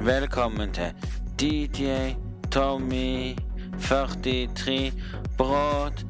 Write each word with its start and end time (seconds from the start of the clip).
Velkommen 0.00 0.72
til 0.72 0.94
DJ 1.40 2.14
Tommy 2.52 3.36
43 3.82 4.92
Broadcast. 5.36 6.06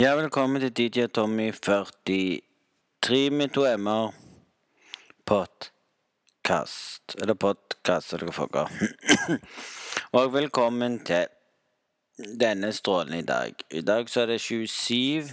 Ja, 0.00 0.14
velkommen 0.14 0.60
til 0.60 0.72
DJ 0.92 1.06
Tommy 1.06 1.52
43 1.52 3.30
med 3.30 3.48
to 3.48 3.76
m-er. 3.76 4.12
Podcast. 5.26 7.16
Eller 7.18 7.34
podkast, 7.34 8.12
eller 8.12 8.32
hva 8.32 8.46
har. 8.54 8.72
Og 10.20 10.32
velkommen 10.32 11.04
til 11.04 11.26
denne 12.40 12.72
strålen 12.72 13.14
i 13.14 13.22
dag. 13.22 13.52
I 13.70 13.80
dag 13.80 14.10
så 14.10 14.20
er 14.20 14.26
det 14.26 14.40
27 14.40 15.24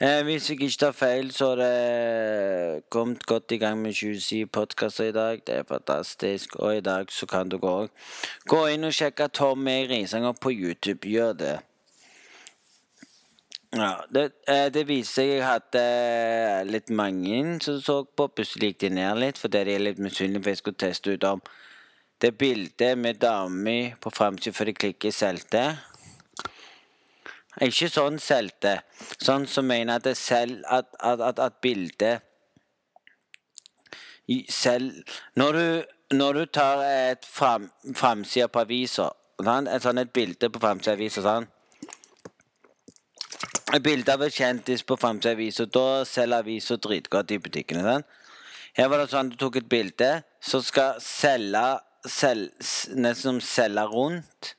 Eh, 0.00 0.22
hvis 0.26 0.50
jeg 0.50 0.58
ikke 0.58 0.78
tar 0.80 0.92
feil, 0.92 1.28
så 1.32 1.52
har 1.52 1.60
det 1.60 2.82
kommet 2.90 3.26
godt 3.26 3.52
i 3.54 3.58
gang 3.62 3.78
med 3.78 3.92
27 3.94 4.46
podkaster 4.46 5.04
i 5.04 5.12
dag. 5.12 5.42
Det 5.46 5.54
er 5.54 5.68
fantastisk. 5.68 6.56
Og 6.56 6.76
i 6.76 6.80
dag 6.80 7.12
så 7.12 7.26
kan 7.26 7.48
du 7.48 7.58
gå, 7.58 7.86
gå 8.50 8.66
inn 8.74 8.84
og 8.84 8.92
sjekke 8.92 9.28
Tom 9.28 9.68
E. 9.68 9.86
Risanger 9.90 10.34
på 10.40 10.50
YouTube. 10.50 11.06
Gjør 11.08 11.32
det. 11.32 11.58
Ja, 13.74 13.92
det, 14.14 14.32
eh, 14.48 14.66
det 14.70 14.86
viser 14.86 15.12
seg 15.14 15.28
jeg 15.28 15.46
hadde 15.46 15.84
litt 16.70 16.90
mange 16.90 17.60
som 17.62 17.80
så 17.80 18.02
på. 18.04 18.28
Plutselig 18.34 18.72
gikk 18.72 18.80
de 18.80 18.90
ned 18.98 19.18
litt 19.18 19.38
fordi 19.38 19.64
de 19.64 19.74
er 19.74 19.82
litt 19.82 20.02
misunnelige, 20.02 20.42
for 20.42 20.50
jeg 20.50 20.62
skulle 20.62 20.82
teste 20.82 21.14
ut 21.14 21.24
om 21.24 21.42
det 22.22 22.36
bildet 22.38 22.98
med 22.98 23.18
dama 23.22 23.94
på 24.00 24.10
framsida 24.10 24.54
før 24.54 24.70
de 24.70 24.74
klikker, 24.74 25.14
solgte. 25.14 25.64
Ikke 27.62 27.88
sånn 27.90 28.18
selte. 28.18 28.80
Sånn 29.22 29.46
som 29.46 29.66
mener 29.70 30.00
at 30.00 30.08
selv 30.18 30.64
At, 30.66 30.88
at, 30.98 31.38
at, 31.38 31.60
bildet 31.62 32.22
selv 34.50 35.04
Når 35.36 35.52
du, 35.52 35.84
når 36.16 36.32
du 36.32 36.44
tar 36.46 36.82
et 36.82 37.26
fram, 37.26 37.70
framside 37.94 38.48
på 38.48 38.64
avisa 38.64 39.10
Et 39.44 39.82
sånn 39.82 39.98
et 40.02 40.12
bilde 40.14 40.50
på 40.50 40.62
framsida 40.62 40.94
av 40.94 40.98
avisa, 40.98 41.22
sånn 41.22 41.48
Et 43.74 43.82
bilde 43.82 44.12
av 44.12 44.22
en 44.22 44.30
kjendis 44.30 44.82
på 44.86 44.96
framsida 44.96 45.34
av 45.34 45.38
avisa, 45.38 45.66
da 45.66 46.04
selger 46.06 46.44
avisa 46.44 46.76
dritgodt 46.78 47.32
i 47.34 47.40
butikkene. 47.42 47.82
Sånn. 47.82 48.04
Her 48.74 48.90
var 48.90 49.02
det 49.02 49.10
sånn 49.10 49.30
du 49.30 49.36
tok 49.38 49.60
et 49.60 49.68
bilde 49.70 50.10
som 50.42 50.62
skal 50.62 51.00
selge 51.02 51.64
sel, 52.10 52.48
Nesten 52.94 53.38
som 53.38 53.40
selge 53.42 53.84
rundt. 53.90 54.54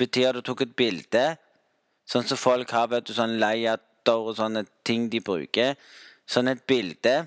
Betyr 0.00 0.30
at 0.30 0.40
du 0.40 0.44
tok 0.46 0.64
et 0.64 0.74
bilde 0.76 1.24
Sånn 2.12 2.26
som 2.28 2.36
folk 2.36 2.72
har 2.76 2.90
vet 2.92 3.06
du, 3.08 3.14
sånn 3.16 3.38
layoter 3.40 4.26
og 4.26 4.34
sånne 4.36 4.66
ting 4.84 5.06
de 5.12 5.22
bruker. 5.24 5.78
Sånn 6.28 6.50
et 6.52 6.60
bilde 6.68 7.22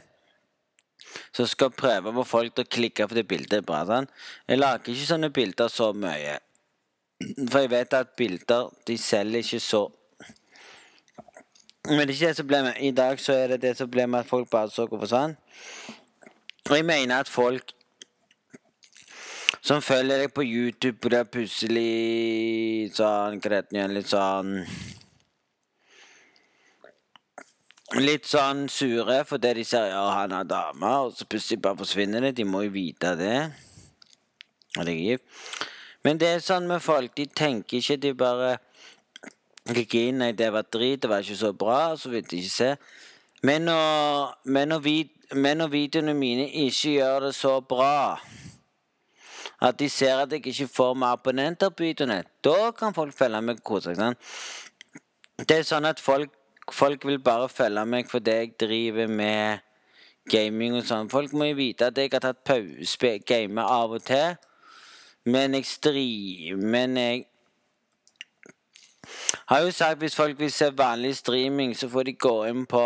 som 1.34 1.48
skal 1.50 1.72
prøve 1.74 2.12
å 2.12 2.16
få 2.20 2.26
folk 2.28 2.56
til 2.56 2.66
å 2.66 2.72
klikke 2.78 3.08
på 3.10 3.18
det 3.18 3.26
bildet 3.30 3.66
bra. 3.66 3.82
Sånn. 3.88 4.10
Jeg 4.50 4.62
lager 4.62 4.94
ikke 4.94 5.10
sånne 5.10 5.32
bilder 5.34 5.72
så 5.72 5.92
mye. 5.98 6.38
For 7.48 7.64
jeg 7.64 7.72
vet 7.72 7.96
at 7.98 8.16
bilder 8.20 8.70
de 8.86 8.98
selger 9.00 9.40
ikke 9.40 9.62
så 9.64 9.86
Men 11.86 12.02
det 12.02 12.16
er 12.16 12.16
ikke 12.16 12.30
det 12.32 12.38
som 12.40 12.48
blir 12.50 12.64
med. 12.66 12.78
I 12.82 12.92
dag 12.98 13.20
så 13.22 13.34
er 13.38 13.52
det 13.54 13.60
det 13.62 13.76
som 13.78 13.90
blir 13.90 14.08
med 14.10 14.24
at 14.24 14.30
folk 14.30 14.50
bare 14.50 14.72
så 14.74 14.88
hvorfor 14.90 15.10
sånn. 15.12 15.36
Og 16.66 16.74
jeg 16.74 16.86
mener 16.86 17.22
at 17.22 17.30
folk 17.30 17.75
som 19.66 19.82
følger 19.82 20.22
deg 20.22 20.34
på 20.34 20.44
YouTube, 20.46 21.00
og 21.04 21.12
det 21.12 21.20
er 21.20 21.30
plutselig 21.34 22.92
sånn 22.94 23.40
Gretten 23.42 23.96
litt 23.96 24.12
sånn 24.12 24.60
Litt 27.96 28.28
sånn 28.30 28.66
sure 28.70 29.22
fordi 29.26 29.54
de 29.58 29.64
ser 29.66 29.88
ja, 29.90 30.04
han 30.20 30.36
har 30.36 30.46
dame, 30.50 30.92
og 31.06 31.16
så 31.18 31.26
plutselig 31.30 31.62
bare 31.64 31.80
forsvinner 31.80 32.26
det. 32.26 32.34
De 32.38 32.46
må 32.46 32.66
jo 32.66 32.74
vite 32.74 33.14
det. 33.16 33.38
Og 34.76 34.88
det 34.90 34.96
gift. 34.98 35.26
Men 36.04 36.20
det 36.20 36.32
er 36.34 36.44
sånn 36.44 36.68
med 36.68 36.84
folk. 36.84 37.14
De 37.16 37.28
tenker 37.30 37.80
ikke, 37.80 38.00
de 38.02 38.12
bare 38.18 38.50
gikk 39.72 39.96
inn 40.02 40.20
Nei, 40.22 40.34
det 40.38 40.50
var 40.54 40.66
drit, 40.68 41.00
det 41.02 41.10
var 41.10 41.24
ikke 41.24 41.40
så 41.40 41.54
bra, 41.56 41.80
så 41.98 42.12
vil 42.12 42.26
de 42.26 42.42
ikke 42.42 42.54
se. 42.58 42.72
Men 43.46 43.70
når, 43.70 44.34
men 44.50 44.74
når, 44.74 44.84
vid, 44.86 45.14
men 45.38 45.62
når 45.62 45.72
videoene 45.78 46.18
mine 46.18 46.50
ikke 46.66 46.98
gjør 46.98 47.30
det 47.30 47.36
så 47.38 47.60
bra 47.64 47.96
at 49.62 49.80
de 49.80 49.90
ser 49.90 50.22
at 50.22 50.32
jeg 50.32 50.48
ikke 50.48 50.68
får 50.68 50.94
mer 50.94 51.16
abonnenter 51.16 51.70
på 51.70 51.84
videoene. 51.84 52.24
Da 52.44 52.72
kan 52.78 52.94
folk 52.94 53.14
følge 53.14 53.42
meg 53.42 53.62
og 53.62 53.64
kose 53.64 53.96
seg. 53.96 54.18
Det 55.40 55.60
er 55.60 55.68
sånn 55.68 55.88
at 55.88 56.00
folk, 56.00 56.32
folk, 56.72 57.06
vil 57.06 57.20
bare 57.20 57.50
følge 57.50 57.86
meg 57.86 58.10
fordi 58.10 58.32
jeg 58.32 58.56
driver 58.60 59.08
med 59.08 59.64
gaming 60.32 60.76
og 60.80 60.86
sånn. 60.88 61.12
Folk 61.12 61.34
må 61.34 61.52
jo 61.52 61.60
vite 61.60 61.90
at 61.90 61.98
jeg 61.98 62.12
har 62.14 62.24
tatt 62.24 62.44
pause, 62.48 63.16
game 63.28 63.62
av 63.62 63.96
og 63.98 64.04
til. 64.08 64.36
Men 65.26 65.56
jeg 65.58 65.66
streamer 65.66 66.62
Men 66.62 66.98
jeg 66.98 67.26
har 69.48 69.62
jo 69.62 69.72
sagt 69.72 70.00
hvis 70.00 70.16
folk 70.16 70.40
vil 70.40 70.52
se 70.52 70.70
vanlig 70.78 71.16
streaming, 71.18 71.76
så 71.78 71.90
får 71.90 72.04
de 72.04 72.14
gå 72.14 72.46
inn 72.50 72.66
på 72.66 72.84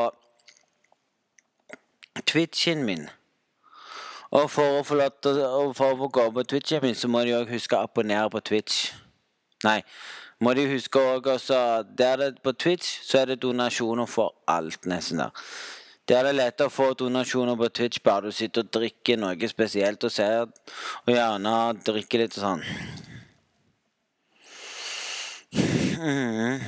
Twitchen 2.25 2.84
min. 2.84 3.09
Og 4.31 4.50
for 4.53 4.78
å 4.78 4.85
få 4.85 4.97
lov 5.00 5.16
til 5.25 5.40
å 5.41 6.09
gå 6.13 6.25
på 6.35 6.44
Twitchen 6.44 6.84
min, 6.84 6.95
så 6.95 7.09
må 7.09 7.23
de 7.25 7.34
òg 7.34 7.50
huske 7.50 7.78
å 7.78 7.88
abonnere 7.88 8.29
på 8.29 8.41
Twitch. 8.45 8.91
Nei, 9.66 9.81
må 10.40 10.53
de 10.56 10.67
huske 10.69 11.01
òg 11.01 11.25
også 11.34 11.84
Der 11.97 12.17
det 12.22 12.29
på 12.44 12.53
Twitch, 12.53 13.00
så 13.03 13.19
er 13.19 13.25
det 13.31 13.41
donasjoner 13.41 14.07
for 14.07 14.35
alt, 14.47 14.85
nesten 14.85 15.23
der. 15.23 15.45
Der 16.09 16.23
er 16.23 16.29
det 16.29 16.38
lettere 16.38 16.69
å 16.69 16.73
få 16.73 16.94
donasjoner 16.97 17.57
på 17.57 17.69
Twitch 17.69 18.00
bare 18.06 18.29
du 18.29 18.34
sitter 18.34 18.66
og 18.66 18.72
drikker 18.73 19.19
noe 19.19 19.50
spesielt 19.50 20.03
og 20.03 20.13
ser, 20.13 20.47
og 21.06 21.11
gjerne 21.13 21.56
drikker 21.85 22.25
litt 22.25 22.38
og 22.40 22.46
sånn. 22.46 22.66
Mm. 26.00 26.61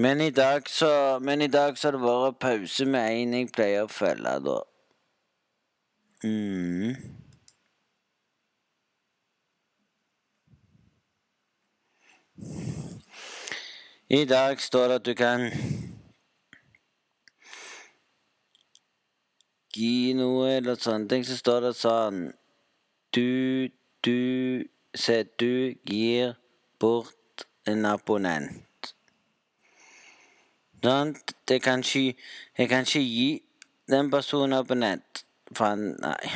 Men 0.00 0.20
i 0.20 0.30
dag 0.30 0.68
så 0.68 1.18
Men 1.22 1.42
i 1.42 1.46
dag 1.46 1.78
så 1.78 1.88
har 1.88 1.92
det 1.92 2.00
vært 2.04 2.38
pause 2.40 2.84
med 2.88 3.16
en 3.22 3.34
jeg 3.36 3.48
pleier 3.52 3.84
å 3.84 3.90
følge, 3.92 4.32
da. 4.46 4.60
Mm. 6.24 6.94
I 14.08 14.22
dag 14.24 14.60
står 14.60 14.88
det 14.88 14.96
at 15.02 15.04
du 15.10 15.12
kan 15.18 15.44
gi 19.76 20.14
noe 20.16 20.48
eller 20.56 20.80
sånne 20.80 21.12
ting, 21.12 21.28
så 21.28 21.36
står 21.36 21.68
det 21.68 21.74
sånn 21.82 22.24
Du, 23.12 23.68
du 24.04 24.64
Se, 24.96 25.22
du 25.38 25.76
gir 25.86 26.34
bort 26.80 27.44
en 27.68 27.84
abonnent. 27.86 28.69
Sant? 30.82 31.34
Jeg 31.50 31.62
kan 31.62 31.78
ikke, 31.78 32.14
jeg 32.58 32.68
kan 32.68 32.80
ikke 32.80 33.00
gi 33.00 33.42
den 33.90 34.10
personen 34.10 34.52
abonnent. 34.52 35.24
Faen, 35.56 35.96
nei. 36.00 36.30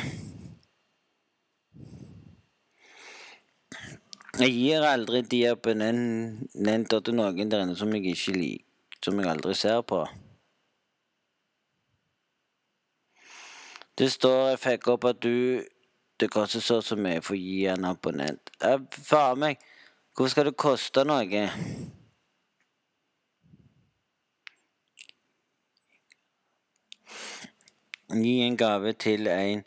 Jeg 4.35 4.51
gir 4.51 4.83
aldri 4.83 5.21
de 5.31 5.39
abonnenter 5.47 6.99
til 6.99 7.15
noen 7.15 7.51
der 7.51 7.63
inne 7.63 7.77
som 7.79 7.93
jeg 7.95 8.11
ikke 8.11 8.35
liker, 8.35 8.99
som 9.05 9.19
jeg 9.21 9.29
aldri 9.31 9.55
ser 9.55 9.79
på. 9.87 10.03
Det 13.95 14.09
står 14.11 14.49
jeg 14.49 14.59
fikk 14.59 14.91
opp 14.91 15.07
at 15.07 15.23
du 15.23 15.63
Det 16.19 16.29
koster 16.31 16.61
så 16.63 16.77
og 16.79 16.83
så 16.87 16.95
mye 16.95 17.19
for 17.19 17.35
å 17.35 17.39
gi 17.39 17.65
en 17.67 17.89
abonnent. 17.89 18.51
Faen 19.03 19.39
meg, 19.41 19.57
hvorfor 20.15 20.31
skal 20.31 20.47
det 20.47 20.53
koste 20.55 21.03
noe? 21.03 21.41
Gi 28.13 28.41
en 28.41 28.57
gave 28.57 28.93
til 28.93 29.27
en 29.27 29.63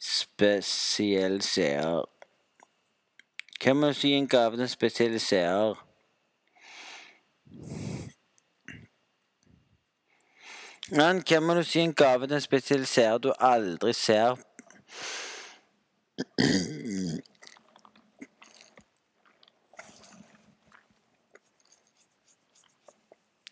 spesiell 0.00 1.42
seer. 1.42 2.04
Hvem 3.62 3.76
må 3.76 3.92
gi 3.92 4.12
en 4.12 4.28
gave 4.28 4.56
til 4.56 4.62
en 4.62 4.68
spesiell 4.68 5.20
seer? 5.20 5.86
Men 10.90 11.22
hvem 11.28 11.42
må 11.42 11.54
du 11.54 11.62
si 11.62 11.80
en 11.80 11.94
gave 11.94 12.26
til 12.26 12.34
en 12.34 12.40
spesiell 12.40 12.86
seer 12.86 13.18
du 13.18 13.32
aldri 13.38 13.92
ser? 13.92 14.36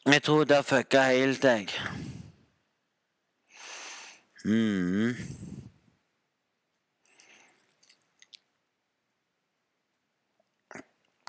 Jeg 0.06 0.22
tror 0.22 0.44
det 0.44 0.64
fucka 0.64 1.02
helt, 1.02 1.44
jeg. 1.44 1.68
Mm. 4.48 5.14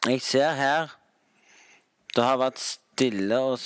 Jeg 0.05 0.21
ser 0.21 0.51
her 0.55 0.93
Det 2.15 2.23
har 2.23 2.37
vært 2.39 2.61
stille 2.63 3.39
hos 3.43 3.65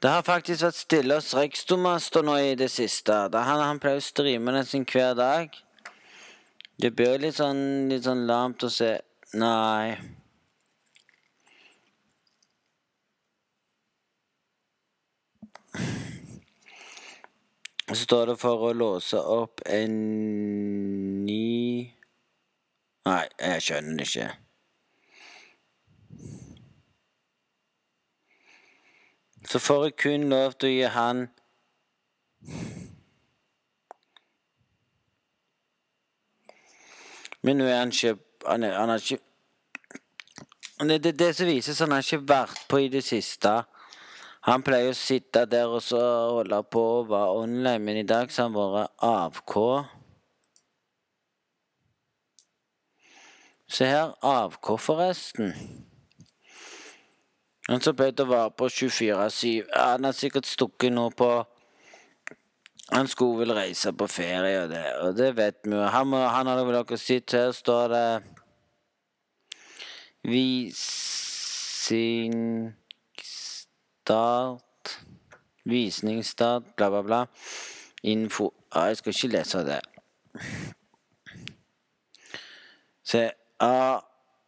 Det 0.00 0.08
har 0.08 0.24
faktisk 0.24 0.64
vært 0.64 0.78
stille 0.78 1.18
hos 1.18 1.34
Rekstomaster 1.36 2.24
nå 2.24 2.38
i 2.38 2.54
det 2.56 2.70
siste. 2.70 3.12
Da 3.28 3.42
han, 3.44 3.60
han 3.60 3.80
pleier 3.82 4.00
å 4.00 4.06
streame 4.06 4.54
nesten 4.54 4.86
hver 4.88 5.16
dag. 5.18 5.52
Det 6.78 6.94
blir 6.94 7.18
litt 7.18 7.36
sånn, 7.36 7.90
litt 7.90 8.06
sånn 8.06 8.24
lamt 8.30 8.64
å 8.64 8.70
se 8.72 8.94
Nei. 9.36 9.98
Så 17.88 17.94
står 17.94 18.26
det 18.26 18.36
for 18.36 18.68
å 18.68 18.72
låse 18.76 19.16
opp 19.16 19.62
en 19.64 19.94
ny 21.24 21.94
Nei, 23.08 23.22
jeg 23.40 23.62
skjønner 23.64 23.96
det 23.96 24.04
ikke. 24.04 24.26
Så 29.48 29.60
får 29.64 29.84
jeg 29.86 29.94
kun 30.02 30.26
lov 30.28 30.58
til 30.60 30.68
å 30.68 30.74
gi 30.74 30.90
han 30.92 31.22
Men 37.40 37.56
nå 37.62 37.70
er 37.70 37.80
han 37.80 37.94
ikke 37.94 38.18
Han, 38.44 38.62
er, 38.68 38.76
han 38.76 38.92
har 38.92 39.00
ikke 39.00 39.24
det, 40.78 40.98
det, 41.02 41.16
det 41.18 41.32
som 41.34 41.48
vises, 41.48 41.80
han 41.80 41.90
har 41.90 42.04
ikke 42.04 42.28
vært 42.28 42.60
på 42.70 42.78
i 42.84 42.90
det 42.92 43.00
siste. 43.02 43.50
Han 44.48 44.62
pleier 44.64 44.94
å 44.94 44.96
sitte 44.96 45.42
der 45.44 45.68
og 45.68 45.82
så 45.84 45.98
holde 46.32 46.62
på 46.72 46.80
og 46.80 47.10
være 47.10 47.40
online, 47.42 47.82
men 47.84 47.98
i 48.00 48.06
dag 48.08 48.30
så 48.32 48.46
har 48.46 48.48
han 48.48 48.54
vært 48.56 48.94
AVK. 49.04 49.56
Se 53.68 53.84
her, 53.84 54.14
AVK, 54.24 54.70
forresten. 54.80 55.52
Han 57.68 57.84
som 57.84 57.96
pleide 57.98 58.24
å 58.24 58.30
være 58.30 58.54
på 58.56 58.70
24-7 58.72 59.66
Han 59.76 60.08
har 60.08 60.14
sikkert 60.16 60.46
stukket 60.48 60.88
nå 60.88 61.10
på 61.12 61.26
Han 62.94 63.10
skulle 63.12 63.42
vel 63.42 63.52
reise 63.52 63.92
på 63.92 64.08
ferie, 64.08 64.62
og 64.62 64.72
det, 64.72 64.84
og 65.04 65.12
det 65.18 65.34
vet 65.36 65.60
vi 65.66 65.76
jo. 65.76 65.82
Han, 65.92 66.16
han 66.16 66.48
hadde 66.48 66.64
vel 66.64 66.78
dere 66.78 66.96
sett, 66.96 67.36
her 67.36 67.52
står 67.52 67.92
det 67.92 68.06
Visningsstart 74.08 75.04
Visningsstart, 75.64 76.76
bla, 76.76 76.90
bla, 76.90 77.02
bla. 77.02 77.26
Info 78.02 78.54
ah, 78.70 78.86
Jeg 78.86 78.96
skal 78.96 79.14
ikke 79.14 79.28
lese 79.28 79.58
det. 79.58 79.80
Se 83.04 83.30
A 83.60 83.98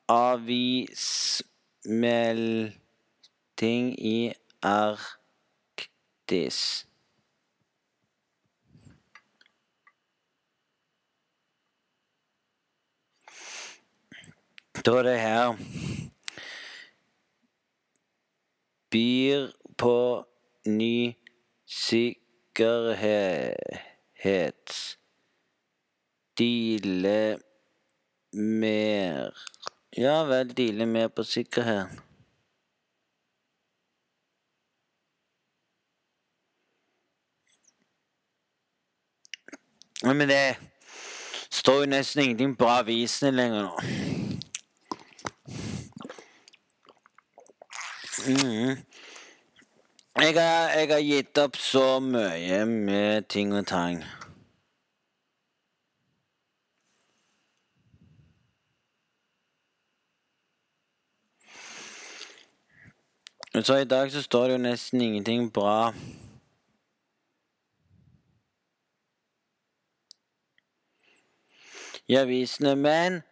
Avismelding 0.09 1.45
i 4.07 4.33
Arktis. 4.63 4.87
Da 14.87 14.91
er 14.91 15.03
det 15.03 15.21
her 15.21 15.57
Byr 18.91 19.51
på 19.79 20.27
ny 20.67 21.17
sikkerhet. 21.67 23.07
Deale 26.39 27.39
mer 28.33 29.35
Ja 29.97 30.25
vel, 30.25 30.57
deale 30.57 30.87
mer 30.87 31.09
på 31.09 31.23
sikkerhet. 31.27 31.87
Men 40.03 40.29
det 40.29 40.57
står 41.51 41.81
jo 41.81 41.87
nesten 41.87 42.23
ingenting 42.23 42.57
på 42.57 42.65
avisene 42.65 43.31
lenger 43.37 43.63
nå. 43.63 44.20
Mm. 48.27 48.77
Jeg, 50.17 50.35
har, 50.35 50.69
jeg 50.69 50.89
har 50.91 51.01
gitt 51.01 51.39
opp 51.39 51.57
så 51.57 52.01
mye 52.01 52.65
med 52.67 53.23
ting 53.29 53.55
og 53.57 53.67
tang. 53.67 54.03
Så 63.63 63.77
i 63.77 63.85
dag 63.85 64.13
så 64.13 64.23
står 64.23 64.45
det 64.45 64.53
jo 64.53 64.59
nesten 64.59 65.01
ingenting 65.01 65.53
bra. 65.53 65.93
I 72.09 72.15
avisene, 72.15 72.77
men 72.77 73.23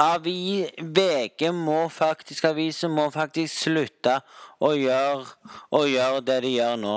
avi, 0.00 0.66
VG 0.78 1.50
må 1.54 1.88
faktisk, 1.88 2.44
avisen 2.44 2.94
må 2.94 3.08
faktisk 3.14 3.66
slutte 3.66 4.18
å 4.60 4.72
gjøre, 4.74 5.26
å 5.70 5.84
gjøre 5.86 6.24
det 6.26 6.40
de 6.44 6.52
gjør 6.56 6.76
nå. 6.82 6.96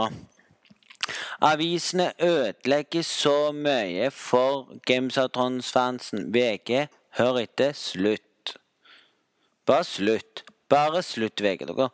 Avisene 1.48 2.12
ødelegger 2.20 3.06
så 3.06 3.52
mye 3.56 4.10
for 4.12 4.68
Games 4.90 5.18
of 5.18 5.32
Thrones-fansen. 5.32 6.28
VG, 6.34 6.88
hør 7.20 7.40
etter, 7.44 7.74
slutt. 7.78 8.58
Bare 9.68 9.86
slutt. 9.88 10.44
Bare 10.68 11.04
slutt, 11.04 11.40
VG. 11.42 11.64
Dere, 11.70 11.90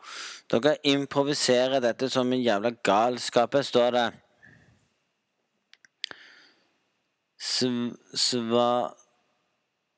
dere 0.50 0.78
improviserer 0.90 1.84
dette 1.84 2.10
som 2.10 2.32
en 2.34 2.42
jævla 2.42 2.74
galskap. 2.86 3.54
Her 3.54 3.68
står 3.68 3.96
det 3.98 4.10
Sv... 7.44 7.92
Sva... 8.16 8.68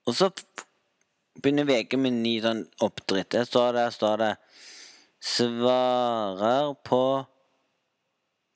Og 0.05 0.15
så 0.17 0.29
begynner 1.41 1.65
VG 1.67 1.97
med 1.99 2.13
ny 2.21 2.41
sånn 2.43 2.63
oppdritt. 2.83 3.31
Der 3.35 3.45
står 3.47 3.71
det, 3.77 3.93
står 3.95 4.15
det 4.21 4.33
Svarer 5.25 6.73
på 6.85 7.25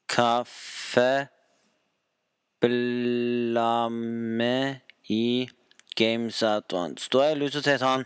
kaffeblamme 0.09 1.39
i 5.09 5.49
Games 5.95 6.43
of 6.43 6.63
Thrones. 6.69 7.09
Da 7.09 7.17
har 7.17 7.27
jeg 7.33 7.37
lyst 7.41 7.53
til 7.57 7.61
å 7.61 7.63
si 7.65 7.77
sånn 7.81 8.05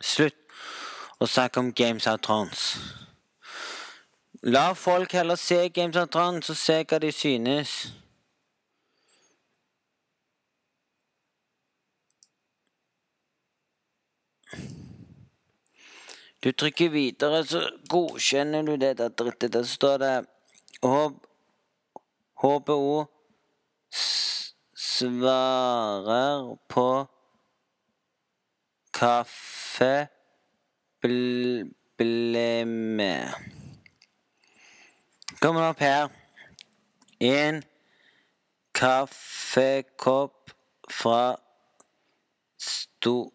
Slutt 0.00 0.36
å 1.20 1.26
snakke 1.28 1.60
om 1.60 1.72
Games 1.76 2.06
of 2.08 2.20
Thrones. 2.24 2.60
La 4.42 4.72
folk 4.72 5.12
heller 5.12 5.36
se 5.36 5.68
Games 5.68 5.96
of 6.00 6.08
Thrones 6.08 6.48
og 6.48 6.56
se 6.56 6.80
hva 6.88 6.98
de 7.02 7.12
synes. 7.12 7.92
Du 16.44 16.52
trykker 16.52 16.88
videre, 16.88 17.44
så 17.44 17.60
godkjenner 17.88 18.62
du 18.62 18.76
det 18.80 18.98
der 18.98 19.08
drittet. 19.08 19.52
Der 19.52 19.62
står 19.62 19.96
det 20.00 20.12
HBO 22.40 23.06
svarer 25.00 26.56
på 26.68 26.86
kaffe 28.94 30.08
ble 31.00 32.64
med. 32.68 33.34
Kommer 35.40 35.70
opp 35.70 35.80
her. 35.80 36.08
En 37.20 37.62
kaffekopp 38.76 40.52
fra 40.88 41.36
sto... 42.60 43.32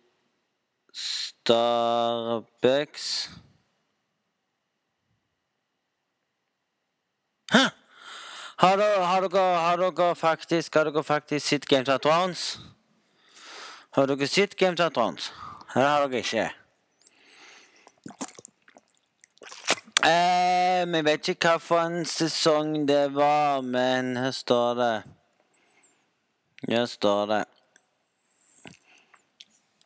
Starbucks. 1.46 3.30
Hæ? 7.54 7.60
Har 8.58 8.76
dere, 8.78 9.06
har, 9.06 9.78
dere, 9.78 10.16
faktisk, 10.16 10.76
har 10.76 10.84
dere 10.84 11.04
faktisk 11.04 11.48
sett 11.48 11.66
Games 11.66 11.90
of 11.90 12.00
Thrones? 12.00 12.60
Har 13.92 14.06
dere 14.06 14.28
sett 14.28 14.56
Games 14.58 14.80
of 14.80 14.94
Thrones? 14.94 15.34
Eller 15.76 15.88
har 15.88 16.08
dere 16.08 16.18
ikke? 16.18 16.50
Eh, 20.06 21.06
vet 21.06 21.28
ikke 21.28 21.58
hvilken 21.60 22.06
sesong 22.06 22.88
det 22.88 23.14
var, 23.14 23.62
men 23.62 24.18
her 24.18 24.32
står 24.32 24.74
det 24.74 25.04
Her 26.70 26.86
står 26.86 27.26
det 27.26 27.46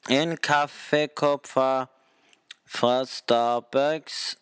en 0.09 0.37
kaffekopp 0.37 1.47
fra, 1.47 1.85
fra 2.65 3.05
Starbucks. 3.05 4.37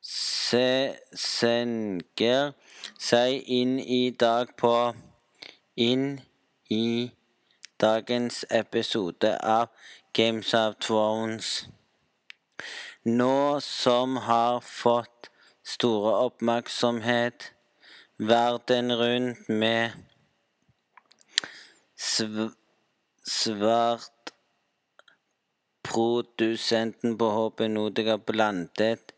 Se, 0.00 0.94
senker 1.12 2.54
seg 2.96 3.44
inn 3.44 3.76
i 3.78 4.08
dag 4.10 4.54
på 4.56 4.72
Inn 5.76 6.20
i 6.70 7.10
dagens 7.82 8.44
episode 8.50 9.34
av 9.42 9.68
Games 10.14 10.54
of 10.54 10.78
Thrones. 10.80 11.66
Nå 13.04 13.60
som 13.60 14.16
har 14.28 14.62
fått 14.64 15.28
store 15.66 16.14
oppmerksomhet 16.28 17.50
verden 18.16 18.94
rundt 18.96 19.48
med 19.48 20.13
sv 22.04 22.50
svart 23.24 24.34
produsenten 25.84 27.18
på 27.20 27.32
HP 27.32 27.66
Nordica 27.72 28.18
blandet 28.20 29.14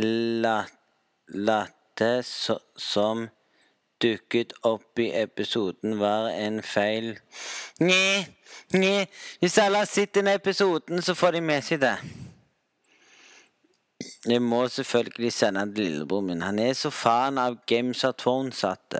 lat 0.00 0.76
latte 1.34 2.22
som 2.76 3.28
dukket 4.00 4.52
opp 4.62 4.98
i 4.98 5.10
episoden, 5.12 5.98
var 5.98 6.30
en 6.30 6.62
feil. 6.62 7.18
Nje, 7.80 8.26
nje, 8.72 9.06
hvis 9.40 9.58
alle 9.58 9.82
har 9.82 9.86
sett 9.86 10.14
denne 10.14 10.34
episoden, 10.34 11.02
så 11.02 11.14
får 11.14 11.36
de 11.36 11.40
med 11.40 11.64
seg 11.64 11.80
det. 11.80 11.96
Jeg 14.26 14.42
må 14.42 14.66
selvfølgelig 14.68 15.32
sende 15.32 15.60
den 15.60 15.74
til 15.74 15.84
lillebror 15.84 16.20
min. 16.24 16.42
Han 16.42 16.58
er 16.58 16.72
så 16.72 16.90
fan 16.90 17.38
av 17.38 17.58
Games 17.66 18.04
of 18.04 18.16
Thrones 18.16 18.64
at 18.64 18.96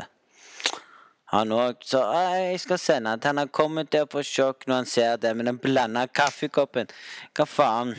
han 1.31 1.53
òg 1.55 1.85
sa 1.87 2.01
jeg 2.35 2.61
skal 2.61 2.79
sende 2.79 3.13
at 3.15 3.25
han. 3.25 3.39
har 3.39 3.47
kommet 3.55 3.91
til 3.91 4.03
å 4.03 4.11
få 4.11 4.23
sjokk 4.27 4.67
når 4.67 4.81
han 4.83 4.89
ser 4.91 5.17
det 5.23 5.35
med 5.37 5.47
den 5.47 5.59
blanda 5.63 6.07
kaffekoppen. 6.07 6.91
Hva 7.35 7.47
faen? 7.47 7.95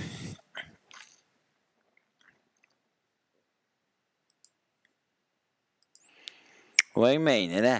Og 6.95 7.07
jeg 7.07 7.23
mener 7.23 7.63
det. 7.63 7.79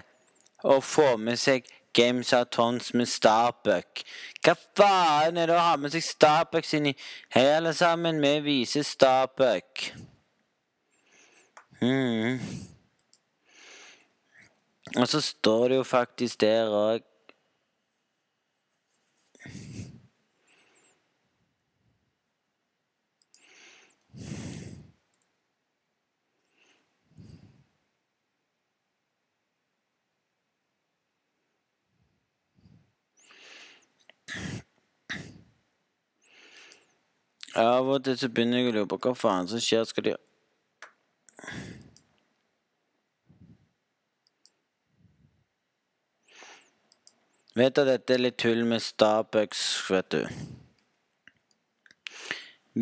Å 0.64 0.80
få 0.80 1.18
med 1.20 1.40
seg 1.42 1.68
Games 1.94 2.32
of 2.34 2.48
Thrones 2.54 2.94
med 2.94 3.10
Starbuck. 3.12 4.06
Hva 4.40 4.56
faen 4.78 5.38
er 5.38 5.52
det 5.52 5.58
å 5.58 5.66
ha 5.66 5.76
med 5.76 5.92
seg 5.92 6.06
Starbuck 6.06 6.70
inni 6.78 6.94
Hei, 7.34 7.50
alle 7.58 7.74
sammen, 7.76 8.22
vi 8.24 8.38
viser 8.46 8.88
Starbuck. 8.88 9.90
Hmm. 11.82 12.40
Og 14.98 15.08
så 15.08 15.22
står 15.22 15.68
det 15.68 15.76
jo 15.76 15.84
faktisk 15.84 16.42
der 16.42 16.68
òg 16.68 17.08
Av 37.62 37.88
og 37.90 38.04
til 38.06 38.16
så 38.18 38.30
begynner 38.32 38.62
jeg 38.62 38.70
å 38.70 38.76
lure 38.76 38.90
på 38.90 38.98
hva 39.04 39.12
faen 39.18 39.50
som 39.52 39.60
skjer. 39.60 39.84
Skal 39.86 40.06
de 40.06 40.14
Vet 47.62 47.76
du, 47.78 47.84
dette 47.86 48.16
er 48.16 48.22
litt 48.24 48.40
tull 48.42 48.64
med 48.66 48.82
Starbucks, 48.82 49.60
vet 49.94 50.14
du. 50.16 50.22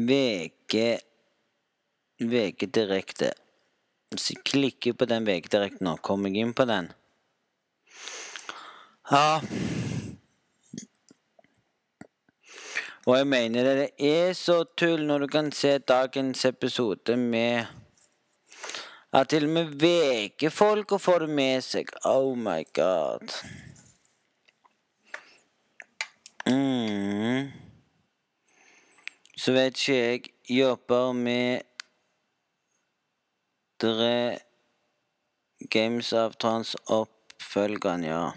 VG 0.08 0.84
VG 2.24 2.70
Direkte. 2.78 3.34
Hvis 4.14 4.30
jeg 4.32 4.46
klikker 4.48 4.96
på 4.96 5.10
den 5.10 5.28
VG 5.28 5.50
Direkte 5.52 5.84
nå, 5.84 5.98
kommer 6.00 6.32
jeg 6.32 6.48
inn 6.48 6.56
på 6.56 6.64
den? 6.70 6.88
Ja 9.12 9.42
Og 13.04 13.16
jeg 13.18 13.28
mener 13.28 13.68
det, 13.68 13.76
det 14.00 14.12
er 14.14 14.36
så 14.38 14.62
tull 14.80 15.04
når 15.10 15.26
du 15.26 15.32
kan 15.34 15.52
se 15.52 15.76
dagens 15.92 16.46
episode 16.46 17.18
med 17.20 17.66
At 19.12 19.34
til 19.34 19.50
og 19.50 19.58
med 19.58 19.76
VG-folka 19.82 21.02
får 21.02 21.26
det 21.26 21.36
med 21.42 21.66
seg. 21.66 21.92
Oh 22.06 22.38
my 22.38 22.62
god. 22.78 23.34
Mm. 26.50 27.52
Så 29.38 29.52
vet 29.54 29.78
ikke 29.78 29.94
jeg 29.96 30.22
Jobber 30.50 31.12
med 31.14 31.62
Dere 33.82 34.40
Games 35.70 36.14
of 36.14 36.36
Trans 36.42 36.76
oppfølgeren, 36.88 38.04
ja. 38.04 38.32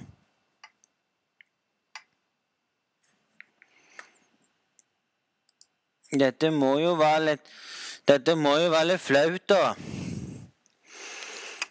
Dette 6.13 6.51
må 6.53 6.75
jo 6.83 6.93
være 7.01 7.25
litt 7.31 7.51
Dette 8.09 8.35
må 8.37 8.53
jo 8.61 8.69
være 8.75 8.91
litt 8.91 9.01
flaut, 9.01 9.49
da. 9.49 9.73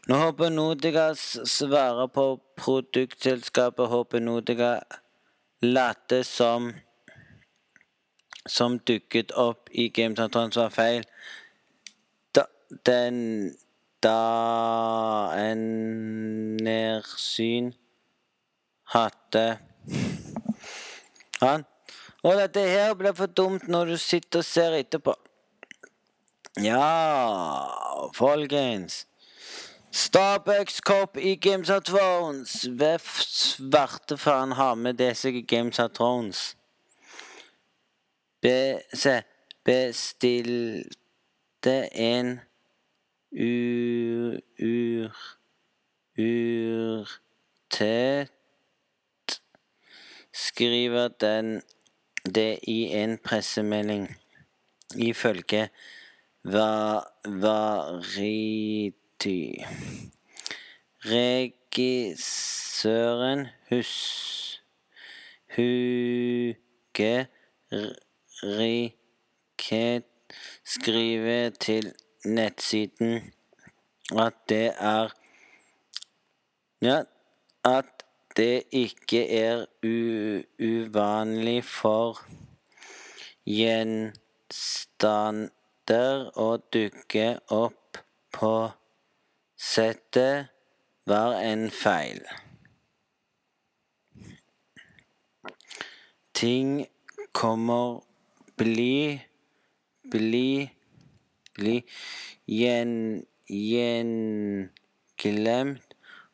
Nå 0.09 0.17
håper 0.23 0.49
Nordica 0.49 1.11
svarer 1.13 2.09
på 2.09 2.25
produktselskapet 2.57 3.91
Håper 3.91 4.23
Nordica 4.25 4.73
latte 5.61 6.23
som 6.27 6.73
som 8.49 8.79
dukket 8.79 9.31
opp 9.37 9.69
i 9.71 9.89
Gametatron 9.93 10.51
som 10.51 10.63
var 10.63 10.75
feil. 10.75 11.03
Da, 12.33 12.47
den 12.85 13.55
Da 14.01 15.29
en 15.37 15.59
nedsyn 16.57 17.67
hadde 18.89 19.59
han 21.41 21.67
og 22.21 22.37
dette 22.37 22.61
her 22.69 22.93
blir 22.97 23.15
for 23.17 23.31
dumt 23.33 23.67
når 23.71 23.93
du 23.93 23.97
sitter 23.97 24.43
og 24.43 24.45
ser 24.45 24.75
etterpå. 24.77 25.15
Ja, 26.61 28.11
folkens. 28.13 29.05
Starbucks 29.91 30.81
Cop 30.81 31.17
i 31.17 31.35
Games 31.35 31.69
of 31.69 31.83
Thrones. 31.83 32.63
Hvem 32.63 32.99
svarte 32.99 34.17
faen 34.17 34.51
har 34.55 34.75
med 34.75 34.93
det 35.01 35.17
seg 35.19 35.35
i 35.35 35.41
Games 35.43 35.79
of 35.83 35.91
Thrones? 35.97 36.55
Be, 38.41 38.81
se, 38.93 39.21
bestilte 39.67 40.87
en 41.91 42.39
ur... 43.31 44.39
ur... 44.59 45.11
urtet 46.17 48.29
Skriver 50.31 51.07
den 51.19 51.61
det 52.25 52.59
i 52.63 52.93
en 52.95 53.17
pressemelding. 53.17 54.17
Ifølge 54.95 55.69
Varity. 59.21 59.61
Regissøren 61.71 63.47
Hus... 63.69 64.61
Huge 65.55 67.27
Riket 68.43 70.03
skriver 70.63 71.49
til 71.49 71.93
nettsiden 72.25 73.33
at 74.17 74.33
det 74.49 74.73
er 74.79 75.09
Ja, 76.81 77.03
at 77.65 78.03
det 78.37 78.63
ikke 78.71 79.29
er 79.41 79.65
uvanlig 79.83 81.63
for 81.65 82.25
gjenstander 83.45 85.11
å 86.39 86.57
dukke 86.73 87.39
opp 87.49 87.97
på 88.31 88.71
settet, 89.61 90.49
var 91.05 91.37
en 91.41 91.67
feil. 91.71 92.21
Ting 96.33 96.87
kommer 97.37 98.01
bli 98.57 99.21
bli 100.11 100.71
bli 101.53 101.75
gjen, 102.49 103.25
gjenglemt 103.47 104.67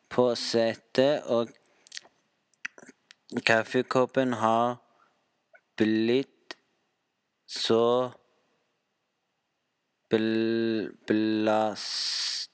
på 0.08 0.34
settet, 0.34 1.22
og 1.28 1.48
Kaffekoppen 3.44 4.32
har 4.40 4.78
blitt 5.76 6.56
så 7.44 8.12
bl 10.08 10.88
blast 11.06 12.47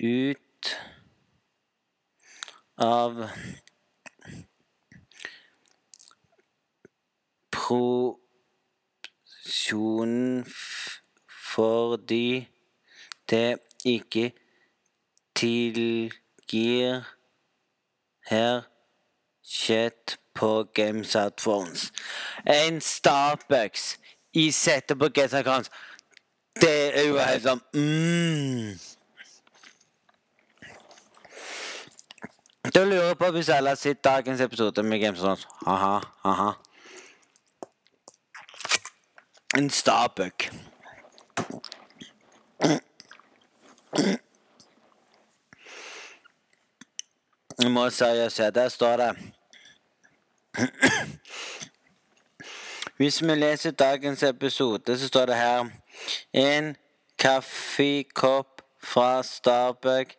ut 0.00 0.76
av 2.78 3.28
produksjonen 7.50 10.46
fordi 11.54 12.48
det 13.30 13.58
ikke 13.84 14.32
tilgir 15.34 17.02
her 18.30 18.62
skjedd 19.42 20.16
på 20.34 20.64
Games 20.74 21.16
at 21.16 21.40
Phones. 21.42 21.92
En 22.46 22.80
Starbucks 22.80 23.98
i 24.32 24.50
settet 24.54 24.98
på 24.98 25.08
Phones. 25.08 25.70
Det 26.60 26.94
er 26.94 27.08
jo 27.08 27.18
helt 27.18 27.42
sånn 27.42 27.60
mm. 27.74 28.87
Da 32.78 32.84
lurer 32.84 33.14
på 33.14 33.30
hvis 33.34 33.48
alle 33.48 33.72
har 33.72 33.76
sett 33.76 34.04
dagens 34.04 34.40
episode 34.40 34.82
med 34.82 35.00
Games 35.02 35.22
of 35.26 35.40
Aha, 35.66 35.98
aha. 36.24 36.50
En 39.56 39.70
Starbuck. 39.70 40.52
Jeg 47.58 47.70
må 47.70 47.90
seriøst 47.90 48.36
se. 48.36 48.50
Der 48.50 48.68
står 48.68 48.96
det 48.96 49.16
Hvis 52.96 53.22
vi 53.22 53.34
leser 53.34 53.70
dagens 53.70 54.22
episode, 54.22 54.98
så 54.98 55.08
står 55.08 55.26
det 55.26 55.36
her 55.36 55.66
En 56.32 56.76
kaffekopp 57.18 58.62
fra 58.82 59.22
Starbuck 59.22 60.14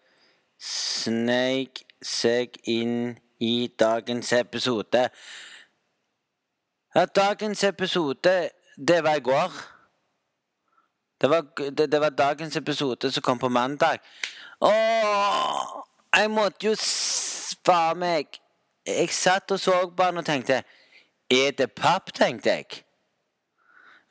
sneik 0.60 1.89
seg 2.02 2.56
inn 2.64 3.18
i 3.40 3.70
dagens 3.80 4.34
episode. 4.34 5.10
At 6.96 7.16
dagens 7.16 7.64
episode, 7.64 8.50
det 8.88 9.04
var 9.04 9.16
i 9.16 9.20
går. 9.20 9.52
Det 11.22 11.30
var, 11.30 11.42
det, 11.58 11.92
det 11.92 12.02
var 12.02 12.10
dagens 12.10 12.56
episode 12.56 13.12
som 13.12 13.22
kom 13.22 13.40
på 13.40 13.50
mandag. 13.50 13.98
Åh, 14.62 15.84
jeg 16.18 16.32
måtte 16.32 16.66
jo 16.66 16.76
svare 16.76 17.96
meg 17.96 18.40
Jeg 18.88 19.10
satt 19.10 19.52
og 19.52 19.60
så 19.60 19.76
på 19.98 20.04
og 20.04 20.26
tenkte 20.26 20.64
Er 21.32 21.52
det 21.52 21.72
papp, 21.72 22.14
tenkte 22.16 22.50
jeg. 22.50 22.66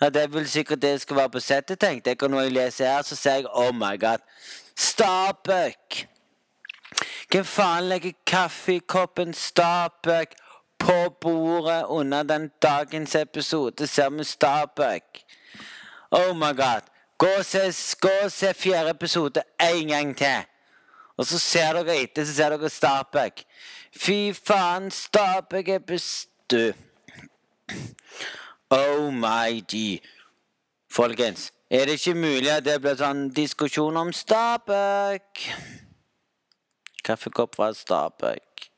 Ja, 0.01 0.09
Det 0.09 0.33
vel 0.33 0.49
sikkert 0.49 0.83
det 0.83 1.01
skal 1.01 1.17
være 1.17 1.31
på 1.31 1.41
settet, 1.41 1.81
tenkte 1.81 2.11
jeg. 2.11 2.23
Og 2.23 2.31
når 2.31 2.41
jeg 2.41 2.53
leser 2.53 2.87
her, 2.87 3.03
så 3.03 3.17
ser 3.17 3.35
jeg 3.35 3.47
Oh 3.51 3.75
my 3.75 4.01
God. 4.01 4.19
Starbuck! 4.77 6.18
Hvem 7.31 7.45
faen 7.45 7.89
legger 7.89 8.13
kaffekoppen 8.27 9.35
Starbuck 9.35 10.35
på 10.79 11.17
bordet 11.21 11.85
under 11.89 12.23
den 12.23 12.51
dagens 12.63 13.15
episode? 13.15 13.87
Ser 13.87 14.11
vi 14.11 14.25
Starbuck? 14.25 15.25
Oh 16.11 16.37
my 16.37 16.57
God. 16.57 16.87
Gå 17.19 17.27
og 17.39 17.45
se, 17.45 17.97
gå 18.01 18.11
og 18.25 18.33
se 18.33 18.55
fjerde 18.55 18.91
episode 18.91 19.43
en 19.61 19.89
gang 19.89 20.17
til. 20.17 20.45
Og 21.17 21.27
så 21.27 21.39
ser 21.39 21.73
dere 21.73 21.97
etter, 22.03 22.25
så 22.25 22.35
ser 22.35 22.55
dere 22.55 22.71
Starbuck. 22.71 23.43
Fy 23.97 24.33
faen, 24.33 24.91
Starbuck 24.91 25.69
er 25.69 25.79
bestu... 25.79 26.73
Oh 28.71 29.13
my 29.13 29.61
g. 29.73 30.01
Folkens, 30.93 31.53
er 31.71 31.85
det 31.85 31.93
ikke 31.99 32.15
mulig 32.15 32.51
at 32.53 32.65
det 32.65 32.79
blir 32.81 32.97
sånn 32.97 33.29
diskusjon 33.35 33.97
om 33.97 34.13
Starbuck? 34.13 35.43
Kaffekopp 37.09 37.57
fra 37.57 37.73
Starbuck. 37.75 38.69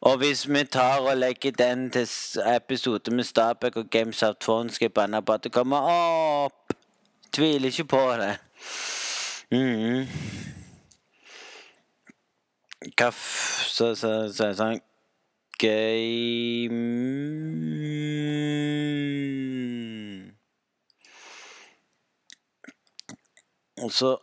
Og 0.00 0.16
hvis 0.16 0.48
vi 0.48 0.64
tar 0.64 0.98
og 1.00 1.16
legger 1.16 1.50
den 1.50 1.90
til 1.90 2.08
episode 2.56 3.14
med 3.14 3.24
Starbuck 3.24 3.76
og 3.76 3.90
Games 3.90 4.22
of 4.22 4.34
Thrones, 4.40 4.74
skal 4.74 4.84
jeg 4.84 4.92
banne 4.92 5.22
på 5.22 5.32
at 5.32 5.44
det 5.44 5.52
kommer 5.52 5.76
opp. 5.76 6.72
Tviler 7.32 7.66
ikke 7.68 7.84
på 7.84 8.12
det. 8.20 8.36
Mm. 9.50 10.06
Kaff... 12.96 13.16
Så, 13.70 13.94
så, 13.94 14.28
så, 14.32 14.52
sånn 14.52 14.80
Game 15.60 16.76
Og 23.80 23.92
så 23.92 24.16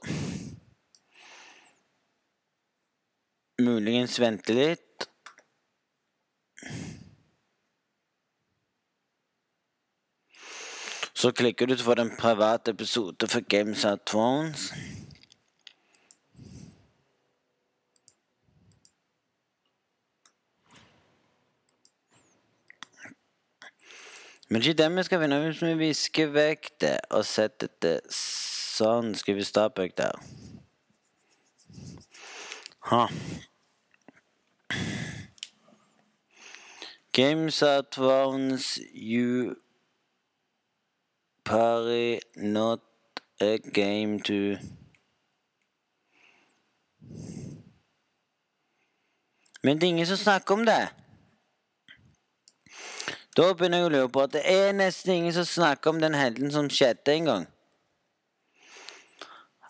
Muligens 4.08 4.20
vente 4.20 4.54
litt. 4.54 5.08
Så 11.13 11.32
klikker 11.32 11.67
du 11.67 11.76
for 11.76 12.00
den 12.00 12.13
private 12.15 12.72
episode 12.72 13.28
for 13.28 13.41
Games 13.41 13.84
of 13.86 14.00
Thrones. 14.06 14.72
Men 24.48 24.62
ikke 24.62 24.78
det 24.78 24.88
vi 24.96 25.04
skal 25.04 25.20
finne 25.20 25.41
hvis 25.43 25.65
vi 25.65 25.74
visker 25.82 26.32
vekk 26.32 26.72
det 26.80 26.96
og 27.12 27.28
setter 27.28 27.67
det 27.84 27.98
sånn. 28.15 29.12
Skal 29.20 29.36
vi 29.36 29.43
Stabæk 29.43 29.98
der? 30.00 30.15
Ha. 32.88 33.04
Games 37.18 37.64
advance 37.64 38.80
you 38.94 39.56
parry 41.44 42.20
not 42.36 42.80
a 43.42 43.58
game 43.58 44.20
to 44.20 44.58
Men 49.64 49.82
det 49.82 49.84
er 49.84 49.88
ingen 49.88 50.06
som 50.06 50.18
snakker 50.18 50.54
om 50.54 50.66
det. 50.66 50.90
Da 53.38 53.48
begynner 53.54 53.82
jeg 53.82 53.88
å 53.88 53.94
lure 53.96 54.12
på 54.14 54.28
at 54.28 54.36
det 54.38 54.44
er 54.46 54.78
nesten 54.78 55.16
ingen 55.16 55.34
som 55.34 55.50
snakker 55.50 55.96
om 55.96 56.04
den 56.04 56.14
helden 56.14 56.54
som 56.54 56.70
skjedde 56.70 57.16
en 57.16 57.32
gang. 57.32 57.50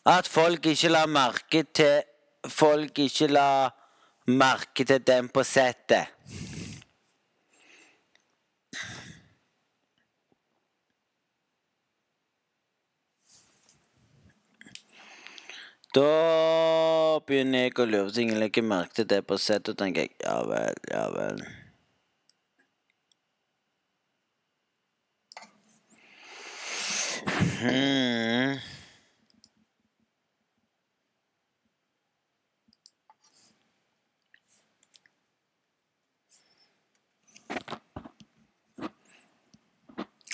At 0.03 0.27
folk 0.27 0.67
ikke 0.67 0.91
la 0.91 1.05
merke 1.07 1.63
til 1.63 2.03
Folk 2.47 2.99
ikke 2.99 3.27
la 3.27 3.69
merke 4.27 4.85
til 4.87 5.01
den 5.03 5.27
på 5.31 5.43
settet. 5.43 6.11
Da 15.95 17.19
begynner 17.27 17.67
jeg 17.67 17.77
å 17.79 17.85
lure, 17.87 18.11
ting 18.11 18.33
jeg 18.33 18.41
legger 18.41 18.65
merke 18.67 19.05
det 19.07 19.21
på 19.27 19.37
sett, 19.39 19.69
og 19.71 19.77
tenker 19.79 20.07
jeg 20.07 20.17
ja 20.19 20.41
vel, 20.43 20.81
ja 20.91 21.07
vel. 21.15 21.45
Hmm. 27.57 28.59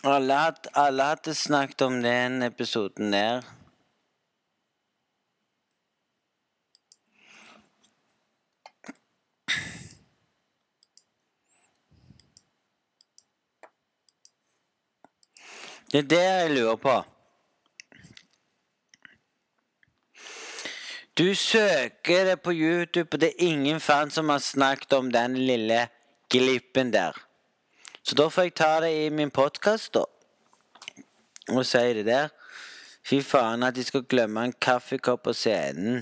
Alle 0.03 0.35
hadde 0.75 1.31
snakket 1.37 1.81
om 1.85 2.01
den 2.03 2.41
episoden 2.43 3.13
der. 3.13 3.45
Det 15.93 15.99
er 15.99 16.05
det 16.09 16.21
jeg 16.23 16.51
lurer 16.51 16.75
på. 16.75 16.93
Du 21.17 21.35
søker 21.35 22.25
det 22.25 22.39
på 22.41 22.51
YouTube, 22.53 23.09
og 23.13 23.21
det 23.21 23.27
er 23.29 23.45
ingen 23.45 23.79
fan 23.79 24.09
som 24.11 24.29
har 24.29 24.39
snakket 24.41 24.93
om 24.93 25.11
den 25.11 25.37
lille 25.37 25.87
glippen 26.29 26.93
der. 26.93 27.13
Så 28.03 28.15
da 28.15 28.25
får 28.27 28.41
jeg 28.41 28.55
ta 28.55 28.71
det 28.81 28.89
i 29.05 29.09
min 29.09 29.29
podkast, 29.29 29.93
da. 29.93 30.03
Og 31.53 31.61
si 31.65 31.83
det 31.93 32.07
der. 32.09 32.33
Fy 33.05 33.21
faen 33.21 33.63
at 33.63 33.75
de 33.75 33.85
skal 33.85 34.07
glemme 34.09 34.47
en 34.47 34.57
kaffekopp 34.61 35.23
på 35.23 35.33
scenen. 35.37 36.01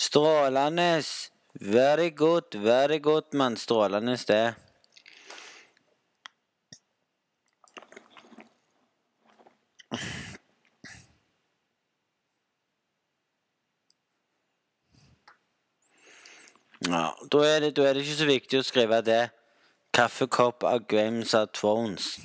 Strålende. 0.00 1.04
Very 1.60 2.10
good, 2.10 2.58
very 2.58 2.98
good, 2.98 3.30
mann. 3.32 3.56
Strålende 3.56 4.16
det. 4.16 4.54
Ja, 16.84 17.14
da 17.32 17.40
er, 17.48 17.60
det, 17.60 17.76
da 17.76 17.88
er 17.88 17.96
det 17.96 18.04
ikke 18.04 18.18
så 18.18 18.28
viktig 18.28 18.60
å 18.60 18.66
skrive 18.66 19.00
det. 19.06 19.22
Kaffekopp 19.94 20.66
av 20.68 20.84
Games 20.90 21.32
of 21.38 21.52
Thrones. 21.56 22.18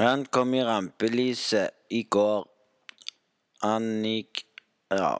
Han 0.00 0.24
kom 0.32 0.54
i 0.56 0.64
rampelyset 0.64 1.92
i 1.92 2.02
går. 2.08 2.46
Annik 3.62 4.46
Ja. 4.90 5.18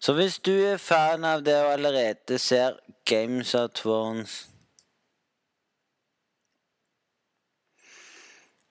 Så 0.00 0.12
hvis 0.12 0.38
du 0.38 0.52
er 0.52 0.76
fan 0.78 1.24
av 1.24 1.42
det 1.42 1.56
og 1.58 1.72
allerede 1.72 2.38
ser 2.38 2.78
Games 3.04 3.54
of 3.54 3.70
Thrones 3.74 4.44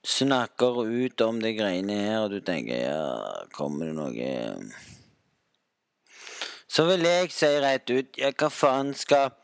Snakker 0.08 0.86
ut 0.88 1.22
om 1.22 1.42
de 1.42 1.52
greiene 1.52 1.94
her, 1.94 2.22
og 2.24 2.30
du 2.32 2.40
tenker 2.40 2.78
ja, 2.80 3.08
kommer 3.52 3.90
det 3.90 3.96
noe? 3.98 4.30
Så 6.72 6.86
vil 6.88 7.04
jeg 7.04 7.34
si 7.36 7.50
rett 7.60 7.92
ut 7.92 8.20
ja, 8.22 8.32
hva 8.32 8.48
faen 8.54 8.94
skal 8.96 9.36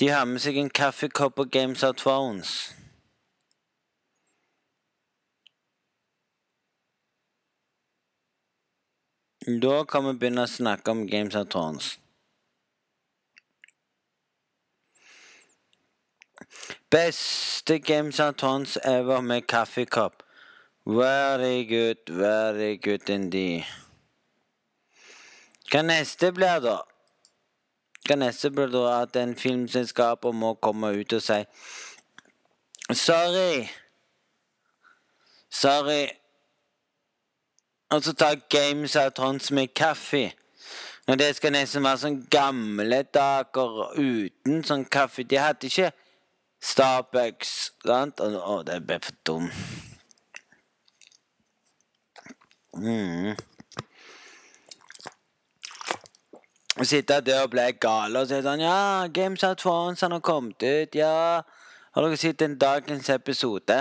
de 0.00 0.10
ha 0.12 0.20
med 0.28 0.44
seg 0.44 0.58
en 0.60 0.68
kaffekopp 0.68 1.38
på 1.40 1.48
Games 1.48 1.84
of 1.86 1.96
Da 9.58 9.84
kan 9.84 10.04
vi 10.06 10.12
begynne 10.20 10.44
å 10.46 10.50
snakke 10.50 10.92
om 10.92 11.06
Games 11.10 11.34
of 11.34 11.48
Thrones. 11.50 11.96
Beste 16.90 17.78
Games 17.78 18.20
of 18.20 18.36
Thrones 18.36 18.76
ever 18.84 19.22
med 19.22 19.46
kaffekopp. 19.46 20.22
Very 20.86 21.64
good, 21.64 21.98
very 22.08 22.76
good 22.76 23.10
indeed. 23.10 23.64
Hva 25.70 25.82
neste 25.86 26.30
blir, 26.34 26.62
da? 26.62 26.78
Hva 28.06 28.16
neste 28.18 28.50
blir 28.54 28.70
da 28.72 28.86
at 29.00 29.16
en 29.16 29.36
filmselskaper 29.38 30.34
må 30.34 30.54
komme 30.62 30.94
ut 31.00 31.18
og 31.18 31.22
si 31.22 31.42
Sorry. 32.90 33.68
Sorry. 35.50 36.19
Og 37.90 38.04
så 38.04 38.12
ta 38.12 38.34
Games 38.50 38.96
of 38.96 39.12
Thrones 39.12 39.50
med 39.50 39.74
kaffe. 39.74 40.32
Og 41.08 41.18
det 41.18 41.36
skal 41.36 41.52
nesten 41.52 41.82
være 41.82 41.98
sånn 42.04 42.18
gamle 42.30 43.02
dager 43.14 43.90
uten 43.98 44.62
sånn 44.66 44.84
kaffe. 44.86 45.24
De 45.26 45.40
hadde 45.42 45.66
ikke 45.66 45.90
Starbucks, 46.62 47.54
sant? 47.82 48.20
Å, 48.20 48.60
det 48.68 48.82
ble 48.86 48.98
for 49.02 49.16
dum. 49.26 49.48
Mm. 52.76 53.34
Sitte 56.86 57.18
der 57.26 57.42
og 57.42 57.50
bli 57.52 57.64
gal 57.82 58.14
og 58.16 58.28
si 58.30 58.38
sånn 58.44 58.62
Ja, 58.62 59.08
Games 59.12 59.42
of 59.44 59.58
Thrones 59.60 60.04
har 60.04 60.20
kommet 60.24 60.62
ut. 60.62 60.94
Ja. 60.94 61.42
Har 61.90 62.06
dere 62.06 62.20
sett 62.20 62.44
en 62.46 62.54
dagens 62.60 63.10
episode? 63.10 63.80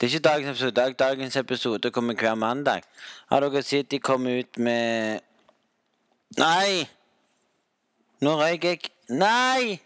Det 0.00 0.08
er 0.08 0.14
ikke 0.14 0.28
dagens 0.28 0.50
episode. 0.50 0.94
Dagens 0.98 1.36
episode 1.36 1.90
kommer 1.90 2.14
hver 2.14 2.34
mandag. 2.34 2.82
Har 3.30 3.40
dere 3.40 3.62
sett 3.62 3.90
de 3.90 4.00
kom 4.02 4.26
ut 4.26 4.58
med 4.58 5.20
Nei! 6.38 6.88
Nå 8.22 8.36
røyk 8.40 8.64
jeg 8.64 8.90
Nei! 9.12 9.80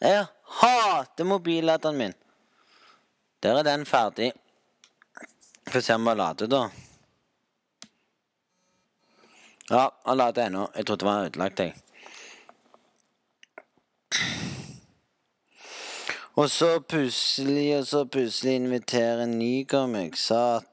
Jeg 0.00 0.26
hater 0.60 1.24
mobilladeren 1.24 1.96
min. 1.96 2.14
Der 3.42 3.58
er 3.58 3.62
den 3.62 3.86
ferdig. 3.86 4.32
Få 5.68 5.80
se 5.80 5.94
om 5.94 6.04
den 6.04 6.16
lader, 6.16 6.46
da. 6.46 6.68
Ja, 9.70 9.88
han 10.06 10.16
lader 10.16 10.46
ennå. 10.46 10.68
Jeg 10.76 10.86
trodde 10.86 11.04
det 11.04 11.08
var 11.12 11.24
ødelagt, 11.24 11.60
jeg. 11.60 11.74
Og 16.36 16.50
så 16.50 16.80
plutselig, 16.80 17.78
og 17.78 17.86
så 17.86 18.04
plutselig 18.04 18.58
inviterer 18.60 19.24
Nygaard 19.26 19.88
meg, 19.88 20.18
sa 20.20 20.58
at 20.58 20.72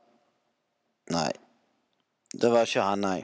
Nei. 1.11 1.31
Det 2.33 2.49
var 2.51 2.65
ikke 2.65 2.81
han, 2.81 3.03
nei. 3.03 3.21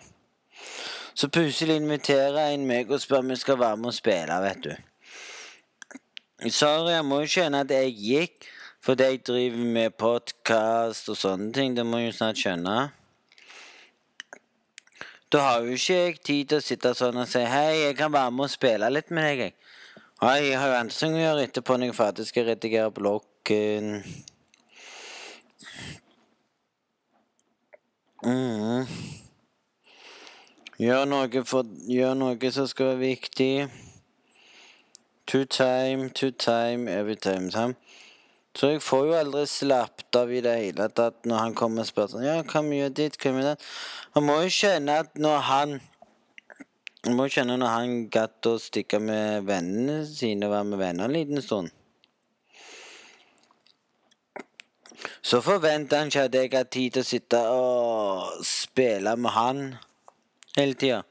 Så 1.15 1.27
plutselig 1.33 1.79
inviterer 1.79 2.53
en 2.53 2.67
meg 2.67 2.91
og 2.91 3.01
spør 3.01 3.23
om 3.23 3.33
jeg 3.33 3.41
skal 3.41 3.59
være 3.59 3.77
med 3.77 3.91
og 3.91 3.95
spille, 3.95 4.37
vet 4.43 4.61
du. 4.63 4.73
Sorry, 6.51 6.91
jeg 6.93 7.05
må 7.05 7.19
jo 7.23 7.31
skjønne 7.33 7.63
at 7.65 7.71
jeg 7.73 7.95
gikk 7.97 8.49
fordi 8.85 9.03
jeg 9.03 9.23
driver 9.27 9.65
med 9.75 9.95
podkast 9.99 11.09
og 11.11 11.17
sånne 11.19 11.49
ting. 11.53 11.73
Det 11.75 11.83
må 11.85 11.99
jeg 11.99 12.13
jo 12.13 12.15
snart 12.15 12.39
skjønne. 12.39 12.75
Da 15.29 15.41
har 15.43 15.65
jo 15.65 15.75
ikke 15.75 15.97
jeg 15.97 16.21
tid 16.23 16.53
til 16.53 16.61
å 16.61 16.63
sitte 16.63 16.93
sånn 16.95 17.19
og 17.19 17.27
si 17.27 17.41
Hei, 17.43 17.81
jeg 17.89 17.97
kan 17.99 18.13
være 18.13 18.31
med 18.31 18.47
og 18.47 18.53
spille 18.53 18.87
litt 18.93 19.11
med 19.11 19.27
deg, 19.27 19.43
jeg. 19.49 19.57
Ja, 20.21 20.33
jeg 20.35 20.59
har 20.59 20.67
jo 20.67 20.73
andre 20.75 20.93
å 21.15 21.19
gjøre 21.21 21.43
etterpå 21.47 21.75
når 21.79 21.87
jeg 21.87 21.95
er 21.95 22.25
skal 22.27 22.49
redigere 22.49 22.91
bloggen. 22.91 24.01
Mm. 28.25 28.89
Gjør 30.75 31.05
noe, 31.07 31.43
for, 31.47 31.69
gjør 31.87 32.17
noe 32.19 32.51
som 32.51 32.67
skal 32.67 32.91
være 32.91 32.99
viktig. 33.05 33.53
Two 35.23 35.45
time, 35.45 36.09
two 36.09 36.31
time, 36.31 36.91
every 36.91 37.15
time. 37.15 37.47
time. 37.49 37.77
Så 38.55 38.73
jeg 38.73 38.81
får 38.83 39.05
jo 39.07 39.15
aldri 39.21 39.45
slappet 39.47 40.19
av 40.19 40.33
i 40.35 40.41
det 40.43 40.57
hele 40.57 40.89
tatt 40.99 41.23
når 41.23 41.45
han 41.45 41.55
kommer 41.55 41.85
og 41.85 41.87
spør 41.87 42.11
sånn 42.11 42.27
Ja, 42.27 42.41
hva 42.43 42.59
mye 42.65 42.89
er 42.89 42.95
ditt, 42.97 43.15
hva 43.21 43.31
mye 43.31 43.45
er 43.45 43.53
det? 43.53 43.71
Han 44.17 44.27
må 44.27 44.35
jo 44.43 44.51
kjenne 44.51 44.99
at 45.05 45.15
når 45.15 45.45
han 45.47 45.79
Han 47.07 47.15
må 47.15 47.29
skjønne 47.31 47.55
når 47.59 47.71
han 47.71 47.99
gadd 48.11 48.47
å 48.49 48.57
stikke 48.59 48.99
med 48.99 49.45
vennene 49.47 50.01
sine 50.07 50.49
og 50.49 50.55
være 50.55 50.67
med 50.71 50.81
venner 50.81 51.07
en 51.07 51.15
liten 51.15 51.43
stund. 51.43 51.71
Så 55.23 55.39
forventer 55.43 56.01
han 56.01 56.11
ikke 56.11 56.25
at 56.27 56.35
jeg 56.35 56.51
har 56.53 56.67
tid 56.67 56.97
til 56.97 57.05
å 57.05 57.07
sitte 57.07 57.39
og 57.53 58.43
spille 58.47 59.15
med 59.15 59.31
han 59.35 59.61
hele 60.57 60.75
tida. 60.75 61.03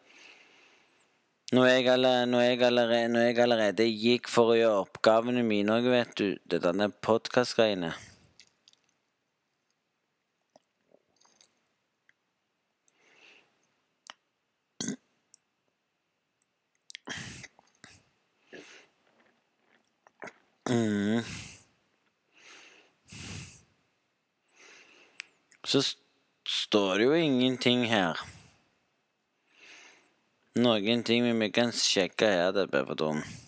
Når 1.57 1.67
jeg, 1.71 1.85
når, 2.29 2.43
jeg 2.45 2.61
allerede, 2.67 3.09
når 3.09 3.23
jeg 3.25 3.39
allerede 3.41 3.89
gikk 3.89 4.29
for 4.29 4.53
å 4.53 4.59
gjøre 4.59 4.83
oppgavene 4.83 5.41
mine 5.47 5.79
òg, 5.79 5.89
vet 5.89 6.13
du. 6.21 6.27
Det 6.45 6.61
denne 6.61 6.91
podkast-greiene. 6.93 7.95
Mm. 20.69 21.23
Så 25.65 25.83
står 26.49 26.99
det 26.99 27.05
jo 27.05 27.15
ingenting 27.15 27.87
her. 27.89 28.21
Noen 30.59 31.05
ting 31.05 31.25
vi 31.41 31.51
kan 31.55 31.73
sjekke 31.73 32.29
her, 32.29 32.53
det 32.53 32.69
blir 32.73 32.85
for 32.89 32.99
dumt. 32.99 33.48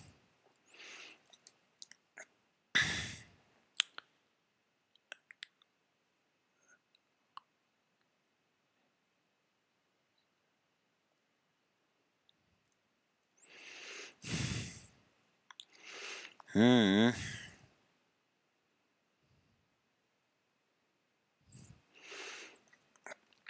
Mm. 16.55 17.11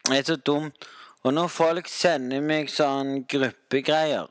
Det 0.10 0.18
er 0.18 0.24
så 0.24 0.36
dumt. 0.36 0.88
Og 1.24 1.34
når 1.34 1.48
folk 1.48 1.88
sender 1.90 2.42
meg 2.42 2.70
sånn 2.74 3.24
gruppegreier, 3.30 4.30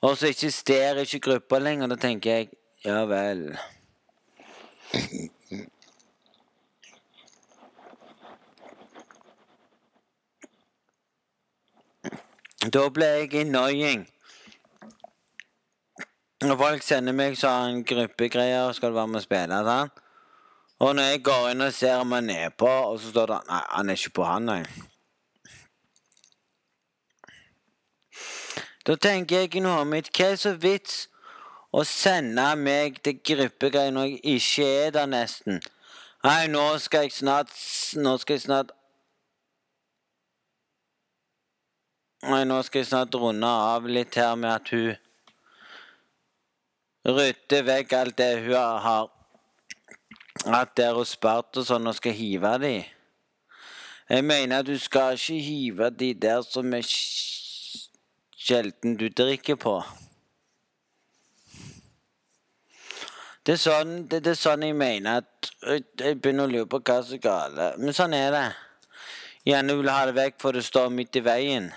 og 0.00 0.16
så 0.16 0.30
eksisterer 0.30 1.04
ikke 1.04 1.20
gruppa 1.28 1.60
lenger, 1.60 1.90
da 1.92 1.98
tenker 2.00 2.30
jeg 2.30 2.48
ja 2.84 3.02
vel. 3.08 3.50
Da 12.72 12.88
ble 12.90 13.06
jeg 13.06 13.34
annoying. 13.44 14.06
Når 16.46 16.58
folk 16.60 16.84
sender 16.84 17.14
meg 17.16 17.34
sånn 17.40 17.80
gruppegreier, 17.86 18.70
skal 18.76 18.92
du 18.92 18.96
være 19.00 19.10
med 19.10 19.18
og 19.18 19.24
spille, 19.24 19.56
sånn. 19.66 19.94
Og 20.84 20.92
når 20.94 21.08
jeg 21.08 21.22
går 21.26 21.46
inn 21.50 21.64
og 21.64 21.72
ser 21.74 22.02
om 22.02 22.12
han 22.12 22.28
er 22.30 22.52
på, 22.52 22.68
og 22.68 23.00
så 23.00 23.10
står 23.10 23.32
det 23.32 23.38
Nei, 23.48 23.62
han 23.72 23.90
er 23.90 23.98
ikke 23.98 24.12
på, 24.18 24.26
han, 24.28 24.50
nei. 24.50 24.62
Da 28.86 28.94
tenker 29.02 29.40
jeg 29.40 29.48
ikke 29.48 29.62
noe 29.64 29.80
om 29.82 29.90
mitt 29.90 30.12
Hva 30.14 30.28
er 30.34 30.38
så 30.38 30.52
vits 30.62 31.06
å 31.74 31.82
sende 31.88 32.44
meg 32.60 33.00
til 33.02 33.16
gruppegreier 33.32 33.94
når 33.96 34.10
jeg 34.10 34.36
ikke 34.36 34.68
er 34.84 34.92
der, 34.94 35.08
nesten? 35.10 35.58
Nei, 36.22 36.44
nå 36.52 36.66
skal 36.84 37.08
jeg 37.08 37.16
snart 37.16 37.50
Nå 37.98 38.14
skal 38.22 38.36
jeg 38.36 38.44
snart 38.44 38.70
Nei, 42.26 42.44
nå 42.46 42.60
skal 42.66 42.84
jeg 42.84 42.90
snart 42.92 43.18
runde 43.18 43.48
av 43.48 43.90
litt 43.90 44.14
her 44.18 44.38
med 44.38 44.52
at 44.52 44.70
hun 44.74 44.94
rydder 47.06 47.62
vekk 47.66 47.92
alt 47.96 48.18
det 48.18 48.32
hun 48.44 48.54
har 48.82 49.10
at 50.46 50.74
det 50.76 50.84
er 50.84 50.94
hos 50.98 51.16
og 51.22 51.62
sånn 51.64 51.86
og 51.86 51.94
skal 51.96 52.12
hive 52.12 52.52
de. 52.60 52.74
Jeg 54.08 54.24
mener 54.24 54.60
at 54.60 54.66
du 54.66 54.76
skal 54.78 55.14
ikke 55.16 55.40
hive 55.42 55.90
de 55.90 56.12
der 56.14 56.42
som 56.42 56.74
er 56.74 56.82
sj- 56.84 57.88
sjelden 58.36 58.96
du 58.96 59.08
drikker 59.08 59.56
på. 59.56 59.80
Det 63.46 63.54
er 63.54 63.62
sånn, 63.62 63.96
det, 64.10 64.20
det 64.26 64.34
er 64.34 64.38
sånn 64.38 64.62
jeg 64.66 64.74
mener 64.74 65.22
at 65.22 65.50
Jeg 65.62 65.84
jeg 65.98 66.20
begynner 66.20 66.46
å 66.46 66.50
lure 66.52 66.66
på 66.70 66.80
hva 66.82 67.00
som 67.02 67.14
er 67.16 67.22
galt. 67.22 67.78
Men 67.78 67.94
sånn 67.94 68.14
er 68.14 68.30
det. 68.34 68.46
Gjerne 69.46 69.76
vil 69.78 69.90
ha 69.90 70.04
det 70.06 70.14
vekk 70.16 70.40
for 70.42 70.52
det 70.52 70.64
står 70.66 70.90
midt 70.90 71.16
i 71.16 71.22
veien. 71.22 71.72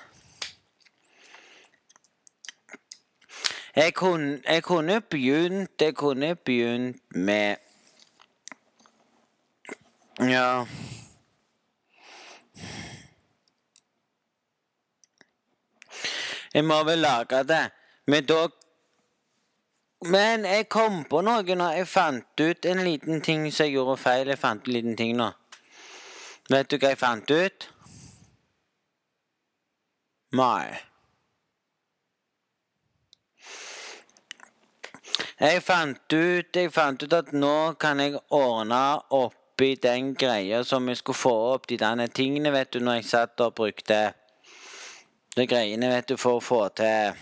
Jeg 3.76 3.94
kunne, 3.94 4.42
jeg 4.46 4.64
kunne 4.64 5.02
begynt 5.02 5.82
Jeg 5.82 5.96
kunne 5.96 6.36
begynt 6.36 7.16
med 7.16 7.56
Ja 10.20 10.66
Jeg 16.54 16.66
må 16.66 16.84
vel 16.84 16.98
lage 16.98 17.44
det, 17.44 17.72
men 18.08 18.26
da 18.26 18.48
Men 20.02 20.46
jeg 20.46 20.70
kom 20.70 21.04
på 21.06 21.22
noe 21.22 21.56
når 21.56 21.76
jeg 21.78 21.88
fant 21.88 22.42
ut 22.42 22.66
en 22.66 22.84
liten 22.84 23.22
ting 23.22 23.46
som 23.52 23.66
jeg 23.66 23.74
gjorde 23.74 23.98
feil. 24.00 24.28
Jeg 24.32 24.40
fant 24.40 24.68
en 24.68 24.74
liten 24.74 24.96
ting 24.98 25.18
nå. 25.18 25.28
Vet 26.50 26.72
du 26.72 26.78
hva 26.80 26.94
jeg 26.94 26.98
fant 26.98 27.32
ut? 27.32 27.68
Nei. 30.40 30.89
Jeg 35.40 35.62
fant 35.64 36.12
ut 36.12 36.58
Jeg 36.58 36.72
fant 36.76 37.00
ut 37.00 37.14
at 37.16 37.30
nå 37.32 37.74
kan 37.80 38.00
jeg 38.04 38.18
ordne 38.36 38.80
oppi 39.16 39.70
den 39.80 40.10
greia 40.20 40.66
som 40.68 40.88
jeg 40.92 41.00
skulle 41.00 41.16
få 41.16 41.32
opp 41.54 41.68
de 41.70 41.78
denne 41.80 42.08
tingene, 42.12 42.52
vet 42.52 42.74
du, 42.74 42.82
når 42.84 42.98
jeg 42.98 43.06
satt 43.08 43.44
og 43.46 43.54
brukte 43.56 44.00
de 45.38 45.46
greiene, 45.48 45.88
vet 45.94 46.10
du, 46.12 46.18
for 46.20 46.40
å 46.40 46.44
få 46.44 46.60
til 46.76 47.16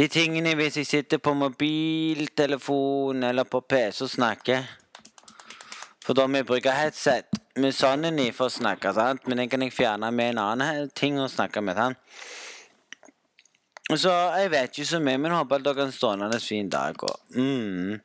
De 0.00 0.06
tingene 0.08 0.54
hvis 0.56 0.78
jeg 0.80 0.88
sitter 0.88 1.20
på 1.20 1.34
mobiltelefon 1.36 3.28
eller 3.28 3.44
på 3.44 3.60
PC 3.60 4.00
og 4.06 4.10
snakker. 4.14 4.64
For 6.04 6.16
da 6.16 6.24
må 6.24 6.40
jeg 6.40 6.48
bruke 6.48 6.72
headset 6.72 7.36
med 7.60 7.76
sånn 7.76 8.08
i 8.08 8.30
for 8.32 8.48
å 8.48 8.56
snakke, 8.56 8.94
sant? 8.96 9.28
men 9.28 9.44
den 9.44 9.52
kan 9.52 9.62
jeg 9.62 9.76
fjerne 9.76 10.08
med 10.10 10.32
en 10.32 10.42
annen 10.46 10.88
ting 10.96 11.20
og 11.20 11.28
snakke 11.30 11.60
med. 11.60 11.76
sant? 11.76 12.00
Så 13.92 14.10
jeg 14.10 14.50
vet 14.50 14.72
ikke 14.72 14.88
så 14.88 15.00
mye, 15.04 15.20
men 15.20 15.34
håper 15.34 15.60
at 15.60 15.64
dere 15.66 15.82
har 15.82 15.90
en 15.90 15.92
strålende 15.92 16.40
fin 16.40 16.70
dag. 16.72 17.02
Og, 17.04 17.18
mm. 17.36 17.98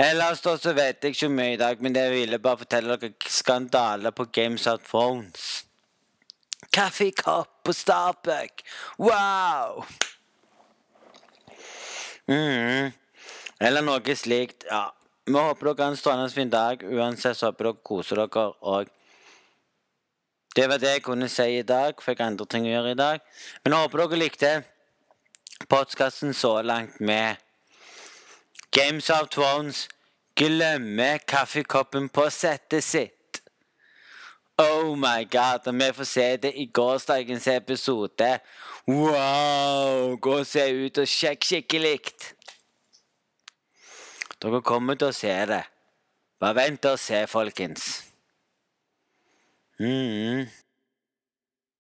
Ellers 0.00 0.40
da 0.40 0.54
så 0.56 0.72
vet 0.72 1.04
jeg 1.04 1.12
ikke 1.12 1.28
mye 1.28 1.52
i 1.52 1.60
dag, 1.60 1.82
men 1.84 1.92
det 1.92 2.06
ville 2.14 2.38
bare 2.40 2.62
fortelle 2.62 2.96
dere 2.96 3.12
skandale 3.28 4.12
på 4.16 4.24
Games 4.32 4.64
of 4.66 4.80
Thrones. 4.88 5.66
Kaffekopp 6.72 7.60
på 7.64 7.72
Starbuck. 7.76 8.64
Wow! 8.98 9.84
Mm. 12.30 12.92
Eller 13.60 13.84
noe 13.84 14.16
slikt. 14.16 14.64
Ja. 14.70 14.88
Vi 15.28 15.38
håper 15.38 15.68
dere 15.68 15.84
har 15.84 15.92
en 15.92 16.00
strålende 16.00 16.32
fin 16.32 16.50
dag. 16.50 16.82
Uansett 16.82 17.36
så 17.36 17.50
håper 17.50 17.68
dere 17.68 17.84
koser 17.84 18.24
dere. 18.24 18.48
Og 18.64 18.88
det 20.56 20.68
var 20.68 20.80
det 20.80 20.96
jeg 20.96 21.04
kunne 21.04 21.28
si 21.28 21.50
i 21.58 21.66
dag. 21.68 22.00
Fikk 22.00 22.24
andre 22.24 22.48
ting 22.48 22.64
å 22.66 22.72
gjøre 22.72 22.96
i 22.96 22.98
dag. 22.98 23.20
Men 23.62 23.76
jeg 23.76 23.84
håper 23.84 24.06
dere 24.06 24.22
likte 24.24 24.52
podkasten 25.68 26.34
så 26.34 26.62
langt 26.62 27.00
med 27.00 27.36
Games 28.70 29.10
of 29.10 29.28
Thrones 29.28 29.88
glemmer 30.36 31.18
kaffekoppen 31.18 32.08
på 32.08 32.30
settet 32.30 32.84
sitt. 32.84 33.42
Oh 34.58 34.96
my 34.96 35.24
god, 35.30 35.66
og 35.66 35.74
vi 35.74 35.90
får 35.92 36.04
se 36.04 36.36
det 36.36 36.52
i 36.56 36.66
gårsdagens 36.66 37.46
episode. 37.46 38.38
Wow! 38.88 40.16
Gå 40.16 40.38
og 40.38 40.46
se 40.46 40.64
ut 40.86 40.98
og 40.98 41.08
sjekk 41.08 41.44
skikkelig. 41.44 41.98
Dere 44.42 44.62
kommer 44.62 44.98
til 44.98 45.12
å 45.12 45.16
se 45.16 45.34
det. 45.48 45.62
Bare 46.42 46.58
vent 46.58 46.88
og 46.90 46.98
se, 46.98 47.26
folkens. 47.30 48.02
Mm. 49.78 50.46